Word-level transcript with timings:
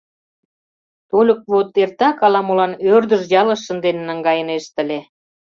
Тольык 1.09 1.41
вот 1.51 1.69
эртак 1.83 2.17
ала-молан 2.25 2.71
ӧрдыж 2.93 3.21
ялыш 3.41 3.59
шынден 3.65 3.97
наҥгайынешт 4.07 4.73
ыле. 4.83 4.99